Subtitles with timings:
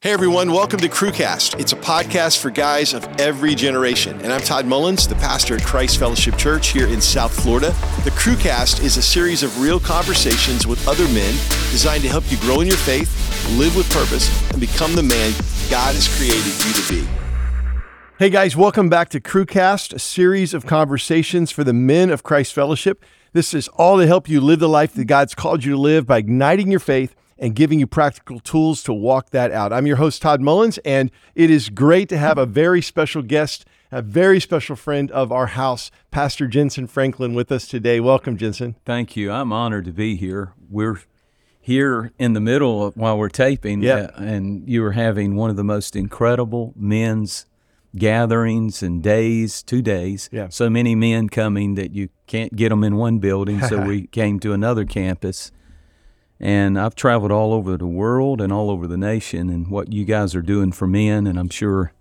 [0.00, 1.58] Hey everyone, welcome to Crewcast.
[1.58, 4.20] It's a podcast for guys of every generation.
[4.20, 7.70] And I'm Todd Mullins, the pastor at Christ Fellowship Church here in South Florida.
[8.04, 11.32] The Crewcast is a series of real conversations with other men
[11.72, 13.10] designed to help you grow in your faith,
[13.58, 15.32] live with purpose, and become the man
[15.68, 17.08] God has created you to be.
[18.20, 22.52] Hey guys, welcome back to Crewcast, a series of conversations for the men of Christ
[22.52, 23.04] Fellowship.
[23.32, 26.06] This is all to help you live the life that God's called you to live
[26.06, 29.72] by igniting your faith and giving you practical tools to walk that out.
[29.72, 33.64] I'm your host, Todd Mullins, and it is great to have a very special guest,
[33.92, 38.00] a very special friend of our house, Pastor Jentezen Franklin, with us today.
[38.00, 38.74] Welcome, Jentezen.
[38.84, 39.30] Thank you.
[39.30, 40.54] I'm honored to be here.
[40.68, 41.00] We're
[41.60, 44.14] here in the middle while we're taping, yep.
[44.18, 47.46] Uh, and you are having one of the most incredible men's
[47.96, 50.28] gatherings and days, two days.
[50.32, 50.48] Yeah.
[50.48, 53.60] So many men coming that you can't get them in one building.
[53.62, 55.52] so we came to another campus
[56.40, 60.04] and I've traveled all over the world and all over the nation, and what you
[60.04, 61.92] guys are doing for men, and I'm sure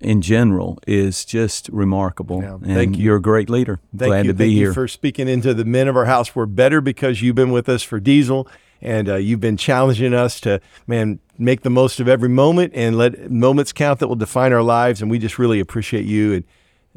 [0.00, 2.42] in general, is just remarkable.
[2.42, 3.04] Yeah, and thank you.
[3.04, 3.80] You're a great leader.
[3.96, 4.32] Thank Glad you.
[4.32, 4.68] to be thank here.
[4.68, 6.34] you for speaking into the men of our house.
[6.36, 8.46] We're better because you've been with us for Diesel,
[8.82, 12.98] and uh, you've been challenging us to, man, make the most of every moment and
[12.98, 15.00] let moments count that will define our lives.
[15.00, 16.44] And we just really appreciate you and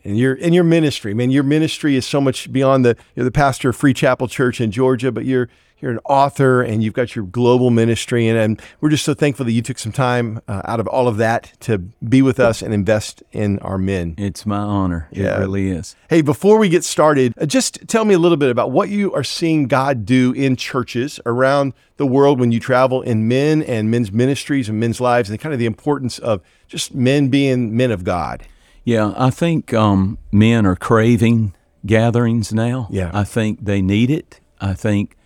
[0.04, 1.14] and your in your ministry.
[1.14, 4.62] Man, your ministry is so much beyond the you're the pastor of Free Chapel Church
[4.62, 8.62] in Georgia, but you're you're an author and you've got your global ministry, and, and
[8.82, 11.54] we're just so thankful that you took some time uh, out of all of that
[11.62, 14.16] to be with us and invest in our men.
[14.18, 15.08] It's my honor.
[15.12, 15.38] Yeah.
[15.38, 15.96] It really is.
[16.10, 19.14] Hey, before we get started, uh, just tell me a little bit about what you
[19.14, 23.92] are seeing God do in churches around the world when you travel in men and
[23.92, 27.92] men's ministries and men's lives, and kind of the importance of just men being men
[27.92, 28.44] of God.
[28.88, 31.54] Yeah, I think um, men are craving
[31.86, 32.88] gatherings now.
[32.90, 33.12] Yeah.
[33.14, 34.40] I think they need it.
[34.62, 35.18] I think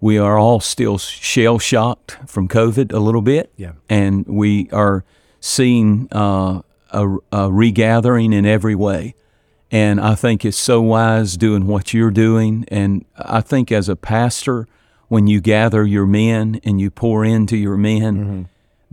[0.00, 3.52] we are all still shell shocked from COVID a little bit.
[3.56, 3.72] Yeah.
[3.88, 5.04] And we are
[5.40, 9.16] seeing uh, a, a regathering in every way.
[9.72, 12.64] And I think it's so wise doing what you're doing.
[12.68, 14.68] And I think as a pastor,
[15.08, 18.42] when you gather your men and you pour into your men, Mm-hmm.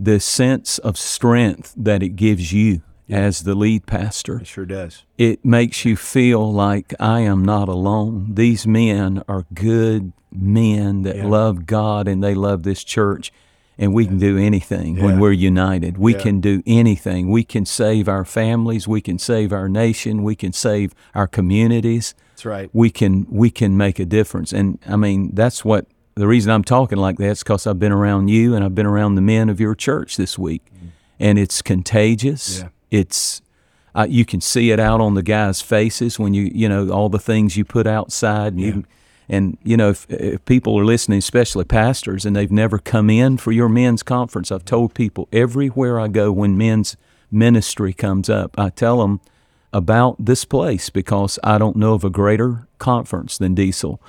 [0.00, 5.04] the sense of strength that it gives you as the lead pastor It sure does.
[5.18, 8.34] it makes you feel like I am not alone.
[8.34, 11.26] These men are good men that Yeah.
[11.26, 13.32] love God and they love this church.
[13.78, 15.04] And we can do anything Yeah.
[15.04, 15.96] when we're united.
[15.96, 17.30] We can do anything.
[17.30, 18.86] We can save our families.
[18.86, 20.22] We can save our nation.
[20.22, 22.14] We can save our communities.
[22.32, 22.70] That's right.
[22.74, 24.52] We can we can make a difference.
[24.52, 27.92] And I mean that's what the reason I'm talking like that is because I've been
[27.92, 30.88] around you and I've been around the men of your church this week, mm.
[31.18, 32.62] and it's contagious.
[32.90, 33.00] Yeah.
[33.00, 33.42] It's
[33.94, 37.08] uh, you can see it out on the guys' faces when you you know all
[37.08, 38.52] the things you put outside.
[38.52, 38.84] And, you,
[39.28, 43.36] and you know if, if people are listening, especially pastors, and they've never come in
[43.38, 46.96] for your men's conference, I've told people everywhere I go when men's
[47.30, 49.20] ministry comes up, I tell them
[49.72, 54.00] about this place because I don't know of a greater conference than Diesel,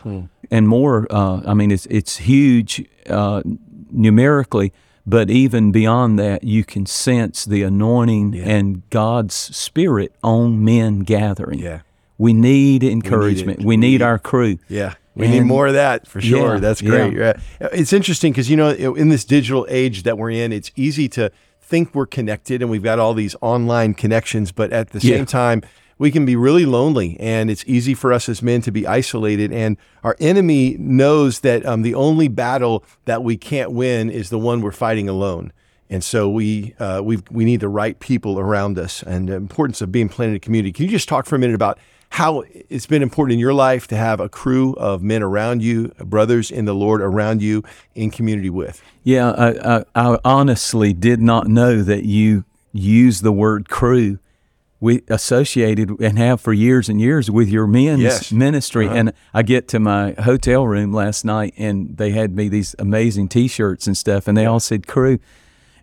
[0.49, 1.07] and more.
[1.09, 3.41] Uh, I mean, it's it's huge uh,
[3.91, 4.73] numerically,
[5.05, 11.59] but even beyond that, you can sense the anointing and God's spirit on men gathering.
[11.59, 11.81] Yeah.
[12.17, 13.59] We need encouragement.
[13.59, 14.59] We We need, need- our crew.
[14.69, 14.93] Yeah.
[15.15, 16.53] We need more of that for sure.
[16.53, 17.13] Yeah, That's great.
[17.13, 17.33] Yeah.
[17.73, 21.31] It's interesting because, you know, in this digital age that we're in, it's easy to
[21.61, 25.17] think we're connected and we've got all these online connections, but at the Yeah.
[25.17, 25.63] same time,
[26.01, 29.53] we can be really lonely and it's easy for us as men to be isolated.
[29.53, 34.39] And our enemy knows that um, the only battle that we can't win is the
[34.39, 35.53] one we're fighting alone.
[35.91, 39.79] And so we uh, we we need the right people around us and the importance
[39.79, 40.71] of being planted community.
[40.71, 41.77] Can you just talk for a minute about
[42.09, 45.89] how it's been important in your life to have a crew of men around you,
[45.99, 47.63] brothers in the Lord around you,
[47.93, 48.81] in community with?
[49.03, 54.17] Yeah, I, I, I honestly did not know that you use the word crew.
[54.81, 58.31] We associated and have for years and years with your men's Yes.
[58.31, 58.87] ministry.
[58.87, 63.29] And I get to my hotel room last night and they had me these amazing
[63.29, 65.19] t shirts and stuff, and they all said crew.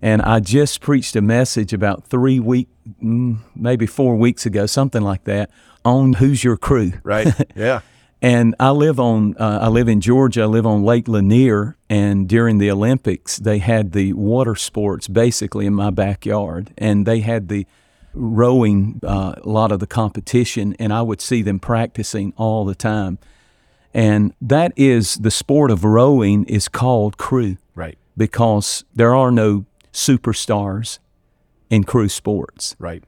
[0.02, 2.68] And I just preached a message about three week,
[3.02, 5.50] mm, maybe four weeks ago, something like that,
[5.84, 6.92] on who's your crew.
[7.04, 7.32] Right?
[7.56, 7.80] yeah.
[8.20, 10.42] And I live on, uh, I live in Georgia.
[10.42, 15.66] I live on Lake Lanier, and during the Olympics, they had the water sports basically
[15.66, 17.64] in my backyard, and they had the
[18.18, 22.74] rowing, uh, a lot of the competition, and I would see them practicing all the
[22.74, 23.18] time.
[23.94, 27.96] And that is the sport of rowing is called crew Right.
[28.16, 30.98] because there are no superstars
[31.70, 32.76] in crew sports.
[32.78, 33.02] Right.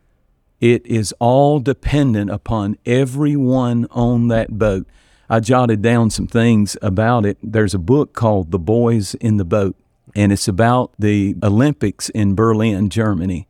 [0.61, 4.87] It is all dependent upon everyone on that boat.
[5.29, 7.39] I jotted down some things about it.
[7.43, 9.77] There's a book called The Boys in the Boat.
[10.17, 13.47] and it's about the Olympics in Berlin, Germany,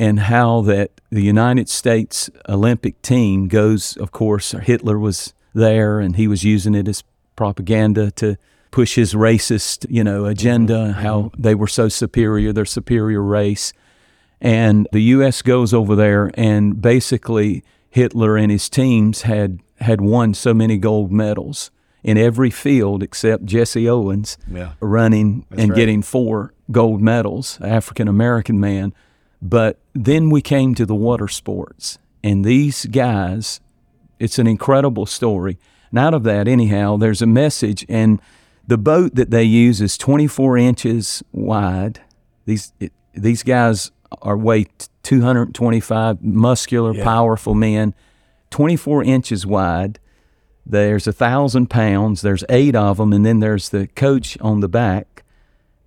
[0.00, 3.98] and how that the United States Olympic team goes.
[3.98, 7.04] Of course, Hitler was there, and he was using it as
[7.36, 8.36] propaganda to
[8.70, 10.72] push his racist, you know, agenda.
[10.74, 11.00] Mm-hmm.
[11.02, 13.74] How they were so superior, their superior race,
[14.40, 15.42] and the U.S.
[15.42, 21.12] goes over there, and basically Hitler and his teams had had won so many gold
[21.12, 21.70] medals
[22.02, 24.72] in every field except Jesse Owens Yeah.
[24.80, 25.76] running and right.
[25.76, 28.94] getting four gold medals, African American man.
[29.42, 33.60] But then we came to the water sports, and these guys,
[34.18, 35.58] it's an incredible story.
[35.90, 38.20] And out of that, anyhow, there's a message, and
[38.66, 42.00] the boat that they use is 24 inches wide.
[42.44, 43.90] These it, these guys
[44.22, 44.66] are weigh
[45.02, 47.04] 225, muscular, Yeah.
[47.04, 47.94] powerful men,
[48.50, 49.98] 24 inches wide.
[50.66, 52.20] There's a thousand pounds.
[52.20, 55.06] There's eight of them, and then there's the coach on the back.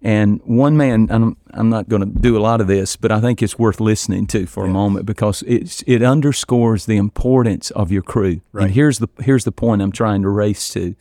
[0.05, 3.21] And one man, I'm, I'm not going to do a lot of this, but I
[3.21, 7.89] think it's worth listening to for a moment because it's, it underscores the importance of
[7.89, 8.41] your crew.
[8.51, 8.65] Right.
[8.65, 10.95] And here's the here's the point I'm trying to race to.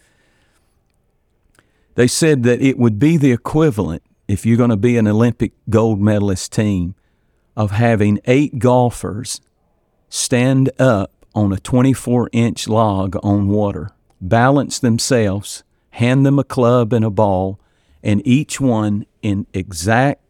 [1.97, 5.53] They said that it would be the equivalent if you're going to be an Olympic
[5.69, 6.95] gold medalist team
[7.57, 9.41] of having eight golfers
[10.09, 13.91] stand up on a 24 inch log on water,
[14.21, 17.59] balance themselves, hand them a club and a ball,
[18.03, 20.21] and each one in exact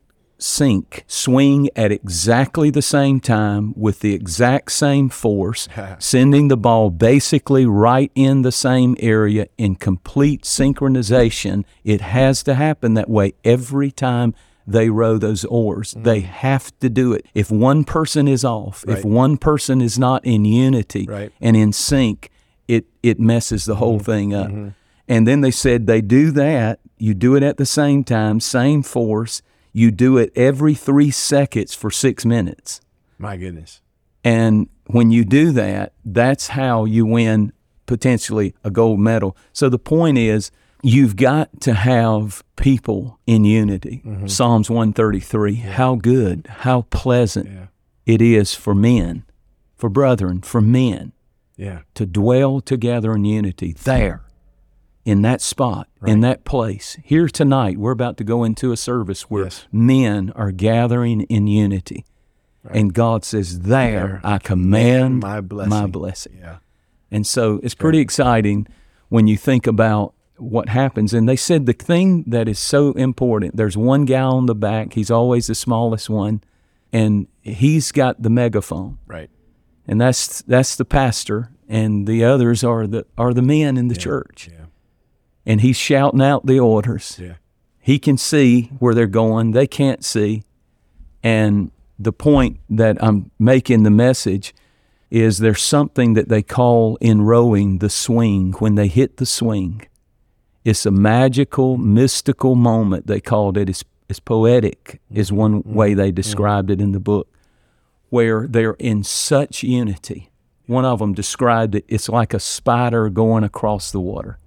[0.42, 6.90] sync swing at exactly the same time with the exact same force, sending the ball
[6.90, 11.64] basically right in the same area in complete synchronization.
[11.84, 14.34] It has to happen that way every time
[14.66, 15.94] they row those oars.
[15.94, 16.04] Mm.
[16.04, 17.26] They have to do it.
[17.34, 21.32] If one person is off, if one person is not in unity Right.
[21.40, 22.30] and in sync,
[22.68, 24.04] it it messes the whole mm-hmm.
[24.04, 24.48] thing up.
[24.48, 24.68] Mm-hmm.
[25.12, 28.82] And then they said they do that, you do it at the same time, same
[28.82, 32.80] force, you do it every 3 seconds for 6 minutes.
[33.18, 33.82] My goodness.
[34.24, 37.52] And when you do that, that's how you win
[37.84, 39.36] potentially a gold medal.
[39.52, 40.50] So the point is,
[40.82, 44.00] you've got to have people in unity.
[44.06, 44.28] Mm-hmm.
[44.28, 47.66] Psalms 133 How good, how pleasant Yeah.
[48.06, 49.24] it is for men,
[49.76, 51.12] for brethren, for men
[51.58, 51.80] Yeah.
[51.96, 54.22] to dwell together in unity there
[55.04, 59.22] in that spot in that place here tonight we're about to go into a service
[59.22, 59.66] where Yes.
[59.72, 62.04] men are gathering in unity
[62.70, 66.56] and god says there i command my blessing." my blessing Yeah.
[67.10, 68.66] and so it's pretty exciting
[69.08, 73.56] when you think about what happens and they said the thing that is so important
[73.56, 76.42] there's one guy on the back he's always the smallest one
[76.92, 79.30] and he's got the megaphone Right.
[79.86, 83.96] and that's that's the pastor and the others are the are the men in the
[83.96, 84.61] church Yeah.
[85.44, 87.18] And he's shouting out the orders.
[87.20, 87.34] Yeah.
[87.80, 89.52] he can see where they're going.
[89.52, 90.44] They can't see.
[91.22, 94.54] And the point that i'm making the message
[95.10, 98.52] is there's something that they call in rowing the swing.
[98.52, 99.86] When they hit the swing
[100.64, 103.06] it's a magical mystical moment.
[103.06, 103.68] They called it.
[103.68, 105.74] It's, it's poetic is one mm-hmm.
[105.74, 107.28] way they described it in the book
[108.10, 110.30] where they're in such unity.
[110.66, 114.38] One of them described it, it's like a spider going across the water.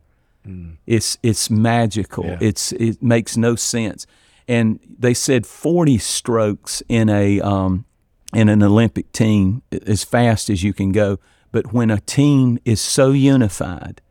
[0.86, 2.26] It's it's magical.
[2.26, 2.38] Yeah.
[2.42, 4.06] It's it makes no sense.
[4.48, 7.86] And they said 40 strokes in a um,
[8.34, 11.20] in an Olympic team as fast as you can go.
[11.52, 14.02] But when a team is so unified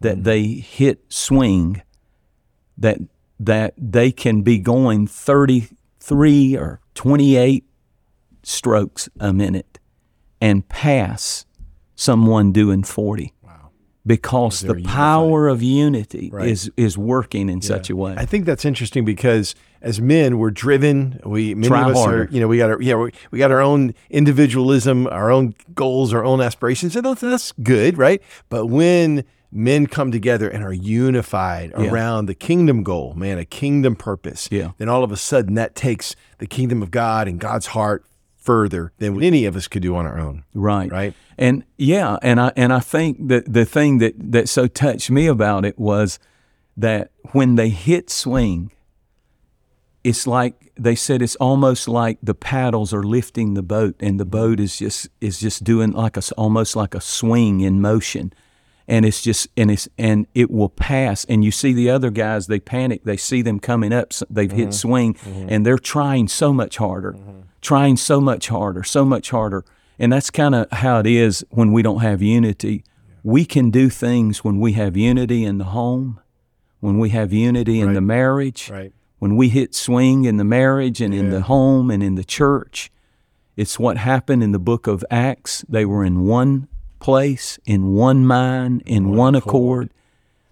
[0.00, 1.82] that they hit swing,
[2.78, 2.98] that
[3.38, 7.64] that they can be going 33 or 28
[8.42, 9.78] strokes a minute
[10.40, 11.44] and pass
[11.96, 13.33] someone doing 40 Wow.
[14.06, 14.84] Because the unified.
[14.94, 16.48] power of unity Right.
[16.48, 18.14] is is working in such a way.
[18.16, 21.20] I think that's interesting because as men, we're driven.
[21.24, 22.22] We many Try of us harder.
[22.22, 22.28] are.
[22.30, 26.12] You know, we got our yeah, we, we got our own individualism, our own goals,
[26.12, 28.20] our own aspirations, and that's, that's good, right?
[28.48, 31.90] But when men come together and are unified Yeah.
[31.90, 34.72] around the kingdom goal, man, a kingdom purpose, Yeah.
[34.78, 38.04] then all of a sudden that takes the kingdom of God and God's heart
[38.44, 40.44] further than any of us could do on our own.
[40.54, 40.90] Right.
[40.90, 41.14] Right.
[41.36, 45.26] And yeah, and I and I think that the thing that that so touched me
[45.26, 46.18] about it was
[46.76, 48.70] that when they hit swing,
[50.04, 54.24] it's like they said it's almost like the paddles are lifting the boat and the
[54.24, 58.32] boat is just is just doing like a almost like a swing in motion
[58.86, 62.46] and it's just and it's and it will pass and you see the other guys
[62.48, 64.72] they panic they see them coming up they've hit mm-hmm.
[64.72, 65.46] swing mm-hmm.
[65.48, 67.40] and they're trying so much harder mm-hmm.
[67.64, 69.64] Trying so much harder so much harder
[69.98, 72.84] and that's kind of how it is when we don't have unity
[73.22, 76.20] we can do things when we have unity in the home
[76.80, 78.92] when we have unity in the marriage Right.
[79.18, 82.90] when we hit swing in the marriage and in the home and in the church,
[83.56, 85.64] it's what happened in the book of Acts.
[85.66, 86.68] They were in one
[87.00, 89.88] place, in one mind, in one, accord.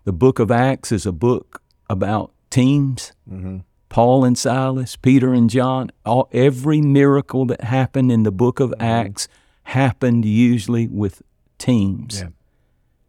[0.04, 3.12] The book of Acts is a book about teams.
[3.30, 3.58] Mm-hmm.
[3.92, 8.70] Paul and Silas, Peter and John, all, every miracle that happened in the book of
[8.70, 8.82] mm-hmm.
[8.82, 9.28] Acts
[9.64, 11.20] happened usually with
[11.58, 12.22] teams.
[12.22, 12.28] Yeah.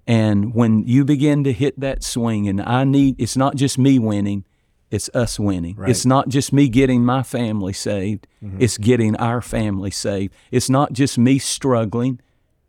[0.06, 3.98] And when you begin to hit that swing, and I need, it's not just me
[3.98, 4.44] winning,
[4.92, 5.78] it's us winning.
[5.88, 8.62] It's not just me getting my family saved, mm-hmm.
[8.62, 10.34] it's getting our family saved.
[10.52, 12.20] It's not just me struggling,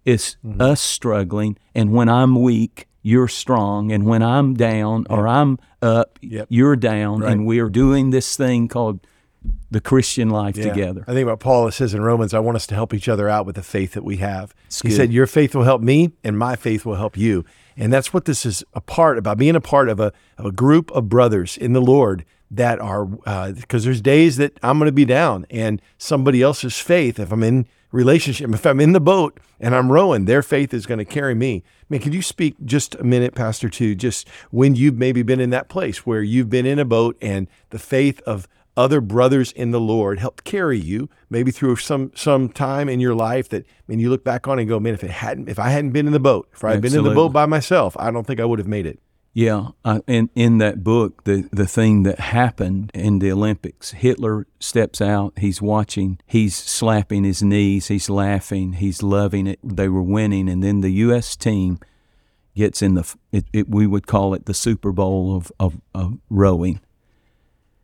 [0.05, 0.61] it's mm-hmm.
[0.61, 1.59] us struggling.
[1.75, 3.93] And when I'm weak, you're strong.
[3.93, 6.47] And when I'm down or I'm up, Yep.
[6.51, 7.21] you're down.
[7.21, 7.33] Right.
[7.33, 9.01] And we're doing this thing called
[9.71, 10.65] the Christian life Yeah.
[10.71, 11.05] together.
[11.07, 13.45] I think what Paul says in Romans, I want us to help each other out
[13.45, 14.55] with the faith that we have.
[14.83, 14.97] he good.
[14.97, 17.45] said, Your faith will help me, and my faith will help you.
[17.77, 20.53] And that's what this is a part about being a part of a, of a
[20.53, 24.89] group of brothers in the Lord that are, uh, because there's days that I'm going
[24.89, 29.01] to be down, and somebody else's faith, if I'm in relationship, if I'm in the
[29.01, 31.63] boat and I'm rowing, their faith is going to carry me.
[31.89, 35.51] Man, could you speak just a minute, Pastor, to just when you've maybe been in
[35.51, 39.71] that place where you've been in a boat and the faith of other brothers in
[39.71, 43.83] the Lord helped carry you, maybe through some some time in your life that I
[43.87, 46.07] mean you look back on and go, man, if it hadn't if I hadn't been
[46.07, 48.41] in the boat, if I had been in the boat by myself, I don't think
[48.41, 48.99] I would have made it.
[49.37, 54.47] Yeah, uh, in in that book, the the thing that happened in the Olympics, Hitler
[54.61, 55.33] steps out.
[55.37, 56.21] He's watching.
[56.25, 57.89] He's slapping his knees.
[57.89, 58.75] He's laughing.
[58.75, 59.59] He's loving it.
[59.65, 61.35] They were winning, and then the U.S.
[61.35, 61.81] team
[62.55, 63.13] gets in the.
[63.33, 66.79] It, it, we would call it the Super Bowl of, of of rowing,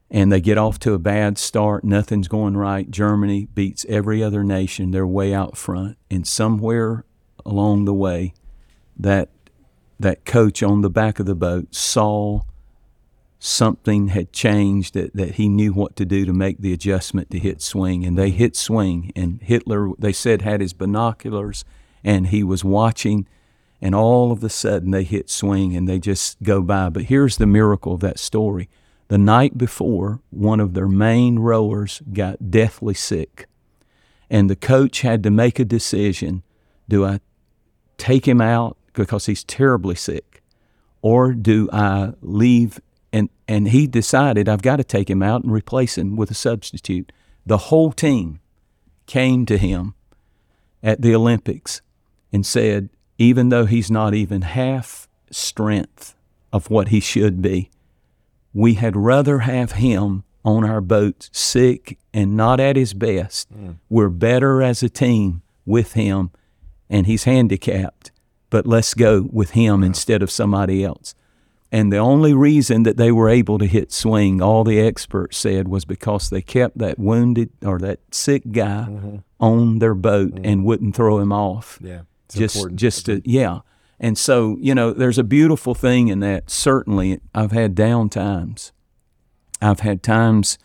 [0.09, 1.83] and they get off to a bad start.
[1.83, 2.89] Nothing's going right.
[2.89, 4.93] Germany beats every other nation.
[4.93, 7.05] They're way out front, and somewhere
[7.45, 8.35] along the way,
[8.97, 9.31] that
[10.01, 12.41] that coach on the back of the boat saw
[13.39, 17.39] something had changed that, that he knew what to do to make the adjustment to
[17.39, 18.05] hit swing.
[18.05, 21.65] And they hit swing and hitler they said had his binoculars
[22.03, 23.27] and he was watching
[23.81, 26.91] and all of a sudden they hit swing and they just go by.
[26.91, 28.69] But here's the miracle of that story.
[29.09, 33.49] The night before one of their main rowers got deathly sick
[34.31, 36.43] and the coach had to make a decision.
[36.89, 37.21] Do i
[37.97, 40.43] take him out because he's terribly sick
[41.03, 42.81] or do I leave
[43.13, 46.35] and and he decided I've got to take him out and replace him with a
[46.35, 47.13] substitute.
[47.45, 48.41] The whole team
[49.07, 49.95] came to him
[50.83, 51.83] at the Olympics
[52.33, 56.15] and said even though he's not even half strength
[56.53, 57.71] of what he should be,
[58.55, 63.53] we had rather have him on our boat sick and not at his best.
[63.53, 63.77] Mm.
[63.89, 66.31] We're better as a team with him
[66.89, 68.11] and he's handicapped,
[68.51, 71.15] but let's go with him instead of somebody else.
[71.73, 75.69] And the only reason that they were able to hit swing, all the experts said,
[75.69, 79.17] was because they kept that wounded or that sick guy mm-hmm.
[79.39, 80.45] on their boat mm-hmm.
[80.45, 81.79] and wouldn't throw him off.
[81.81, 82.03] Yeah.
[82.29, 82.81] Just, important.
[82.81, 83.31] just to, mm-hmm.
[83.31, 83.59] yeah.
[84.01, 86.51] And so, you know, there's a beautiful thing in that.
[86.51, 88.73] Certainly, I've had down times.
[89.63, 90.59] I've had times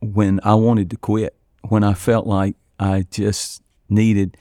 [0.00, 4.36] when I wanted to quit, when I felt like I just needed,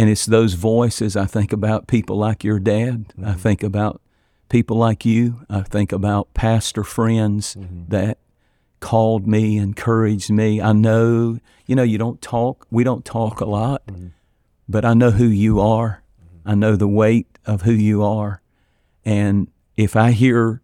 [0.00, 1.14] and it's those voices.
[1.14, 3.12] I think about people like your dad.
[3.18, 3.38] I mm-hmm.
[3.38, 4.00] think about
[4.48, 5.44] people like you.
[5.50, 7.82] I think about pastor friends mm-hmm.
[7.88, 8.16] that
[8.80, 10.58] called me, encouraged me.
[10.58, 14.06] I know, you know, you don't talk, we don't talk a lot, mm-hmm.
[14.66, 16.02] but I know who you are.
[16.46, 18.40] I know the weight of who you are.
[19.04, 20.62] And if I hear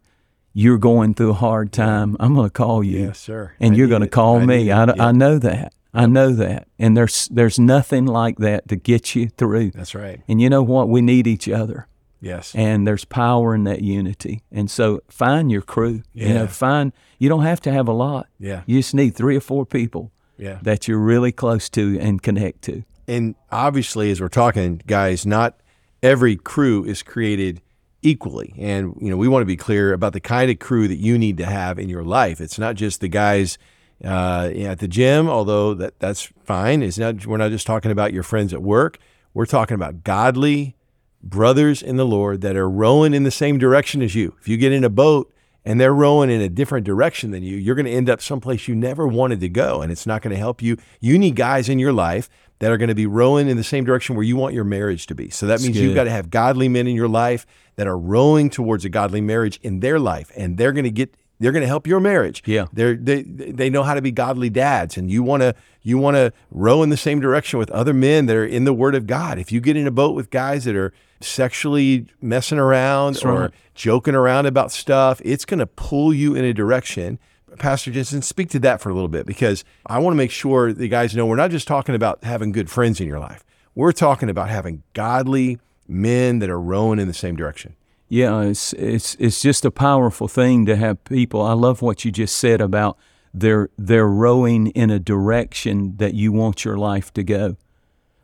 [0.51, 3.53] you're going through a hard time, I'm going to call you Yes, sir.
[3.59, 4.71] and I you're going to call I me.
[4.71, 4.99] I, it.
[4.99, 5.75] I know that.
[5.93, 6.67] I know that.
[6.77, 9.71] And there's there's nothing like that to get you through.
[9.71, 10.21] That's right.
[10.27, 10.89] And you know what?
[10.89, 11.87] We need each other.
[12.21, 12.53] Yes.
[12.55, 14.41] And there's power in that unity.
[14.51, 16.03] And so find your crew.
[16.13, 16.27] Yeah.
[16.27, 18.27] You know, find you don't have to have a lot.
[18.39, 18.63] Yeah.
[18.65, 20.59] You just need three or four people Yeah.
[20.63, 22.83] that you're really close to and connect to.
[23.07, 25.55] and obviously as we're talking guys not
[26.03, 27.61] every crew is created
[28.01, 30.97] equally and you know we want to be clear about the kind of crew that
[30.97, 33.57] you need to have in your life it's not just the guys
[34.03, 38.13] uh, at the gym although that that's fine it's not we're not just talking about
[38.13, 38.99] your friends at work
[39.33, 40.75] we're talking about godly
[41.23, 44.55] brothers in the lord that are rowing in the same direction as you if you
[44.57, 45.33] get in a boat
[45.67, 48.69] and they're rowing in a different direction than you, you're going to end up someplace
[48.69, 50.77] you never wanted to go, and it's not going to help you.
[51.01, 53.83] You need guys in your life that are going to be rowing in the same
[53.83, 55.29] direction where you want your marriage to be.
[55.29, 58.49] So that means you've got to have godly men in your life that are rowing
[58.49, 61.13] towards a godly marriage in their life, and they're going to get.
[61.39, 62.41] They're going to help your marriage.
[62.45, 62.65] Yeah.
[62.73, 65.53] They're, they they know how to be godly dads, and you want to
[65.83, 68.73] you want to row in the same direction with other men that are in the
[68.73, 69.37] Word of God.
[69.37, 73.51] If you get in a boat with guys that are sexually messing around or right.
[73.75, 77.19] joking around about stuff, it's going to pull you in a direction
[77.57, 80.73] Pastor Jentezen, speak to that for a little bit because I want to make sure
[80.73, 83.43] the guys know we're not just talking about having good friends in your life.
[83.73, 87.75] We're talking about having godly men that are rowing in the same direction.
[88.09, 91.41] Yeah, it's it's it's just a powerful thing to have people.
[91.41, 92.97] I love what you just said about
[93.33, 97.57] they're they're rowing in a direction that you want your life to go.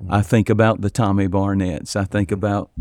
[0.09, 0.21] I mm-hmm.
[0.21, 1.95] think about the Tommy Barnetts.
[1.95, 2.35] I think mm-hmm.
[2.35, 2.71] about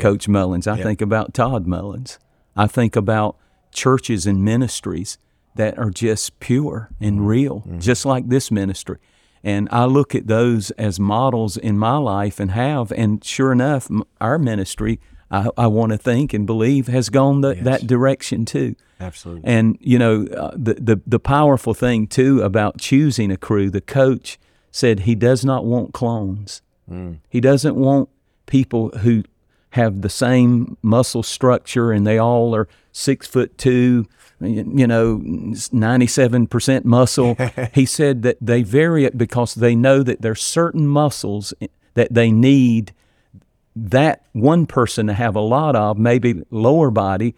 [0.00, 0.66] Coach Mullins.
[0.66, 2.18] I think about Todd Mullins.
[2.56, 3.36] I think about
[3.72, 5.18] churches and ministries
[5.56, 7.26] that are just pure and mm-hmm.
[7.26, 8.98] real, just like this ministry.
[9.42, 12.90] And I look at those as models in my life and have.
[12.92, 13.88] And sure enough,
[14.20, 15.00] our ministry,
[15.30, 18.76] I, I want to think and believe, has gone the, that direction too.
[19.00, 19.42] Absolutely.
[19.44, 23.80] And you know, uh, the, the the powerful thing too about choosing a crew, the
[23.80, 24.38] coach
[24.70, 26.62] said he does not want clones.
[27.28, 28.08] He doesn't want
[28.46, 29.24] people who
[29.70, 34.06] have the same muscle structure and they all are six foot two,
[34.40, 35.20] you know,
[35.72, 37.36] ninety seven percent muscle.
[37.74, 41.52] he said that they vary it because they know that there's certain muscles
[41.94, 42.92] that they need
[43.76, 47.34] that one person to have a lot of, maybe lower body,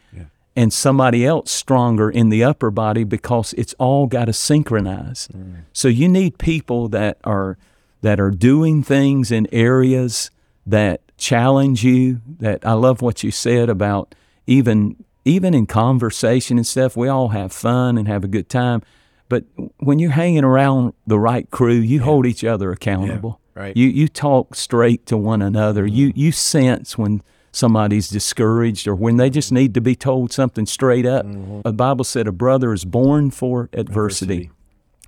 [0.55, 5.29] and somebody else stronger in the upper body because it's all got to synchronize.
[5.29, 5.63] Mm.
[5.73, 7.59] So you need people that are
[8.01, 10.31] that are doing things in areas
[10.67, 12.21] that challenge you.
[12.39, 14.15] That I love what you said about
[14.47, 16.97] even even in conversation and stuff.
[16.97, 18.83] We all have fun and have a good time.
[19.29, 19.45] But
[19.79, 23.41] when you're hanging around the right crew, you hold each other accountable.
[23.59, 23.77] Right.
[23.77, 25.87] You you talk straight to one another.
[25.87, 26.19] You mm-hmm.
[26.19, 27.23] you sense when
[27.53, 29.57] somebody's discouraged or when they just mm-hmm.
[29.57, 31.27] need to be told something straight up.
[31.27, 31.63] Mm-hmm.
[31.63, 34.51] The Bible said a brother is born for adversity,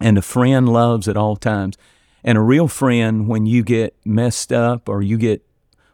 [0.00, 1.76] and a friend loves at all times.
[2.22, 5.42] And a real friend, when you get messed up or you get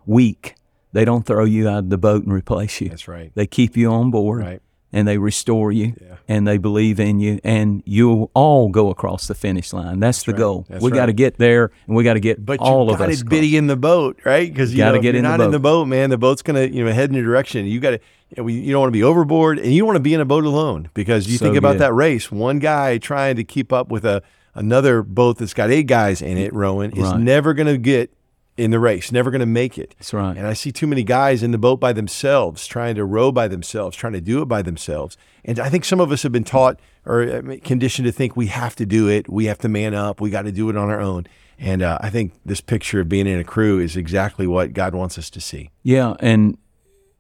[0.06, 0.56] weak,
[0.92, 2.88] they don't throw you out of the boat and replace you.
[2.88, 3.30] That's right.
[3.34, 4.62] They keep you on board Right.
[4.92, 5.94] And they restore you
[6.28, 10.00] and they believe in you and you'll all go across the finish line.
[10.00, 10.38] That's, the right.
[10.38, 10.66] goal.
[10.68, 12.98] That's we got to get there and we got to get But all you of
[12.98, 13.16] got us.
[13.16, 13.30] to across.
[13.30, 14.48] biddy in the boat, right?
[14.50, 15.52] Because you Gotta get if you're in the not in boat.
[15.52, 16.10] the boat, man.
[16.10, 17.66] The boat's gonna you know head in a direction.
[17.66, 18.00] You got to
[18.36, 20.44] you, don't want to be overboard, and you don't want to be in a boat
[20.44, 21.80] alone because you So think about good.
[21.82, 22.30] that race.
[22.32, 24.22] One guy trying to keep up with a
[24.54, 27.20] another boat that's got eight guys in it rowing is Right.
[27.20, 28.10] never gonna get
[28.56, 29.12] in the race.
[29.12, 29.94] Never gonna make it.
[29.98, 30.36] That's right.
[30.36, 33.48] And I see too many guys in the boat by themselves, trying to row by
[33.48, 35.16] themselves, trying to do it by themselves.
[35.44, 38.46] And I think some of us have been taught or uh, conditioned to think we
[38.48, 40.90] have to do it, we have to man up, we got to do it on
[40.90, 41.26] our own.
[41.58, 44.94] And uh, I think this picture of being in a crew is exactly what God
[44.94, 45.70] wants us to see.
[45.82, 46.58] Yeah, and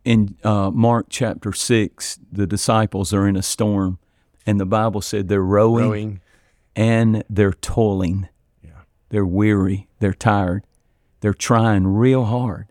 [0.04, 3.98] in uh, Mark chapter six, the disciples are in a storm,
[4.44, 6.20] and the Bible said they're rowing, Rowing,
[6.74, 8.28] and they're toiling.
[8.62, 8.82] Yeah.
[9.08, 9.88] They're weary.
[10.00, 10.64] They're tired.
[11.20, 12.66] They're trying real hard.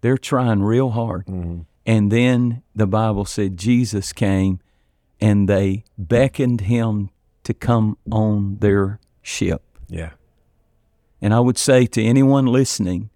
[0.00, 1.26] They're trying real hard.
[1.26, 1.60] Mm-hmm.
[1.86, 4.60] And then the Bible said Jesus came,
[5.20, 7.10] and they beckoned him
[7.44, 9.62] to come on their ship.
[9.88, 10.10] yeah,
[11.22, 13.10] And I would say to anyone listening,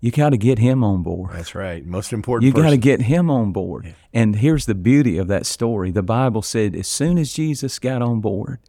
[0.00, 1.32] you got to get him on board.
[1.32, 1.84] that's right.
[1.84, 2.46] Most important.
[2.46, 3.94] You got to get him on board.
[4.12, 5.90] And here's the beauty of that story.
[5.90, 8.60] The Bible said as soon as Jesus got on board,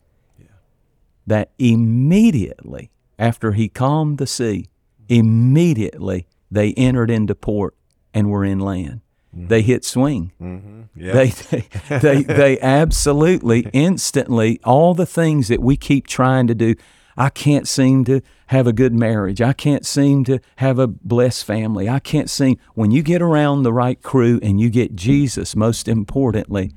[1.27, 4.67] that immediately after he calmed the sea,
[5.09, 7.75] immediately they entered into port
[8.13, 9.01] and were in land.
[9.35, 9.47] Mm-hmm.
[9.47, 10.31] They hit swing.
[10.41, 10.81] Mm-hmm.
[10.95, 11.13] Yeah.
[11.13, 11.67] They, they,
[11.99, 16.75] they, they absolutely, instantly, all the things that we keep trying to do.
[17.17, 19.41] I can't seem to have a good marriage.
[19.41, 21.89] I can't seem to have a blessed family.
[21.89, 22.57] I can't seem.
[22.75, 26.71] When you get around the right crew and you get Jesus, most importantly,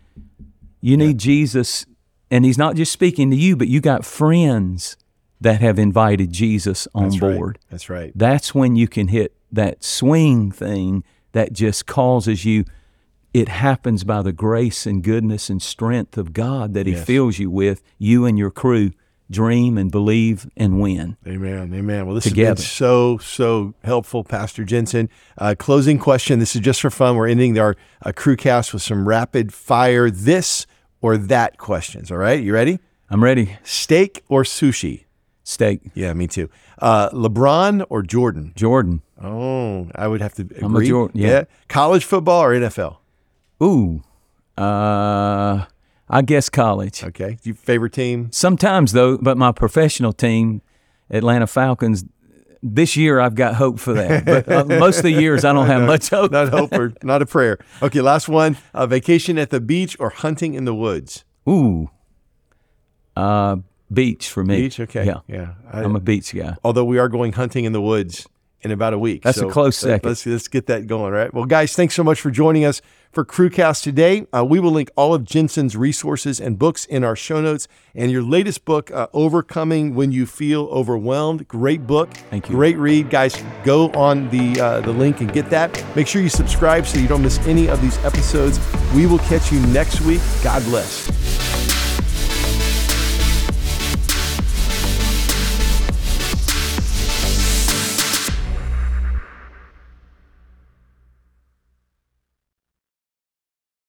[0.81, 1.87] you need Jesus.
[2.29, 4.97] And He's not just speaking to you, but you got friends
[5.43, 7.37] that have invited Jesus on That's right.
[7.37, 8.13] board That's right.
[8.15, 12.65] that's when you can hit that swing thing that just causes you
[13.35, 17.05] it happens by the grace and goodness and strength of God that he Yes.
[17.07, 18.91] fills you with you and your crew
[19.31, 21.73] dream and believe and win Amen.
[21.73, 22.05] Amen.
[22.05, 25.09] Well, this has been so, so helpful, Pastor Jentezen.
[25.39, 26.39] Uh, closing question.
[26.39, 27.17] This is just for fun.
[27.17, 27.75] We're ending our
[28.05, 30.67] uh, crew cast with some rapid fire this
[31.01, 32.11] or that questions.
[32.11, 32.43] All right.
[32.43, 32.79] You ready?
[33.09, 35.05] I'm ready Steak or sushi?
[35.45, 36.49] Steak Yeah, me too.
[36.79, 38.53] Uh, LeBron or Jordan?
[38.57, 40.59] Jordan Oh, I would have to agree.
[40.63, 41.45] I'm a Jordan, yeah.
[41.69, 42.97] College football or NFL?
[43.63, 44.03] ooh
[44.59, 45.65] uh
[46.09, 47.39] I guess college Okay.
[47.43, 48.29] Your favorite team?
[48.33, 50.61] sometimes though but my professional team
[51.11, 52.05] Atlanta Falcons
[52.63, 55.67] this year I've got hope for that but uh, most of the years I don't
[55.67, 57.59] have much hope Not hope or not a prayer.
[57.83, 58.57] Okay, last one.
[58.75, 61.25] Uh, vacation at the beach or hunting in the woods?
[61.49, 61.91] Ooh.
[63.17, 63.57] Uh,
[63.93, 64.63] beach for me.
[64.63, 64.81] Beach.
[64.81, 65.05] Okay.
[65.07, 65.21] Yeah.
[65.29, 65.55] Yeah.
[65.73, 66.57] I- I'm a beach guy.
[66.65, 68.27] although we are going hunting in the woods
[68.65, 69.23] in about a week.
[69.25, 70.09] That's a close second.
[70.09, 71.35] Let's, let's get that going, right?
[71.35, 74.25] Well, guys, thanks so much for joining us for Crewcast today.
[74.33, 77.67] Uh, we will link all of Jentezen's resources and books in our show notes.
[77.93, 82.15] And your latest book, uh, Overcoming When You Feel Overwhelmed, great book.
[82.31, 82.55] Thank you.
[82.55, 83.35] Great read, guys.
[83.65, 85.85] Go on the uh, the link and get that.
[85.97, 88.61] Make sure you subscribe so you don't miss any of these episodes.
[88.95, 90.21] We will catch you next week.
[90.45, 91.82] God bless.